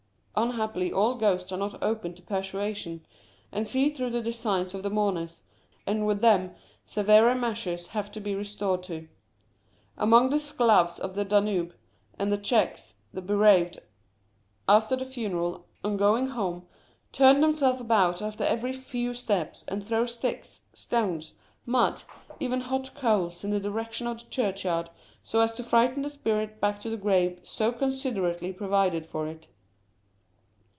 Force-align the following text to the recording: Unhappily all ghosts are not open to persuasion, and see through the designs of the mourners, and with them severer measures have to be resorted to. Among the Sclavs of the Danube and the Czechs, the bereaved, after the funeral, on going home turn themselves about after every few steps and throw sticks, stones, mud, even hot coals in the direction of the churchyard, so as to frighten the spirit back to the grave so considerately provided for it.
Unhappily 0.33 0.91
all 0.91 1.15
ghosts 1.15 1.51
are 1.51 1.57
not 1.57 1.83
open 1.83 2.15
to 2.15 2.21
persuasion, 2.21 3.05
and 3.51 3.67
see 3.67 3.89
through 3.89 4.09
the 4.09 4.23
designs 4.23 4.73
of 4.73 4.81
the 4.81 4.89
mourners, 4.89 5.43
and 5.85 6.07
with 6.07 6.21
them 6.21 6.55
severer 6.85 7.35
measures 7.35 7.87
have 7.87 8.09
to 8.13 8.19
be 8.21 8.33
resorted 8.33 9.03
to. 9.09 9.09
Among 9.97 10.29
the 10.29 10.39
Sclavs 10.39 10.97
of 10.99 11.13
the 11.13 11.25
Danube 11.25 11.73
and 12.17 12.31
the 12.31 12.37
Czechs, 12.39 12.95
the 13.13 13.21
bereaved, 13.21 13.79
after 14.69 14.95
the 14.95 15.05
funeral, 15.05 15.67
on 15.83 15.97
going 15.97 16.27
home 16.27 16.65
turn 17.11 17.41
themselves 17.41 17.81
about 17.81 18.21
after 18.21 18.45
every 18.45 18.73
few 18.73 19.13
steps 19.13 19.65
and 19.67 19.85
throw 19.85 20.05
sticks, 20.07 20.61
stones, 20.73 21.33
mud, 21.65 22.01
even 22.39 22.61
hot 22.61 22.95
coals 22.95 23.43
in 23.43 23.51
the 23.51 23.59
direction 23.59 24.07
of 24.07 24.19
the 24.23 24.29
churchyard, 24.29 24.89
so 25.23 25.41
as 25.41 25.53
to 25.53 25.63
frighten 25.63 26.01
the 26.01 26.09
spirit 26.09 26.59
back 26.61 26.79
to 26.79 26.89
the 26.89 26.97
grave 26.97 27.39
so 27.43 27.71
considerately 27.71 28.53
provided 28.53 29.05
for 29.05 29.27
it. 29.27 29.47